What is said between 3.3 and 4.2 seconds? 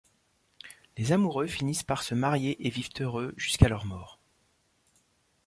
jusqu'à leur mort.